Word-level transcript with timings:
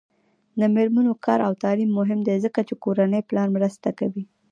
د 0.59 0.61
میرمنو 0.75 1.13
کار 1.25 1.39
او 1.47 1.53
تعلیم 1.63 1.91
مهم 1.99 2.19
دی 2.27 2.35
ځکه 2.45 2.59
چې 2.67 2.73
کورنۍ 2.83 3.21
پلان 3.29 3.47
مرسته 3.57 3.89
کوي. 3.99 4.23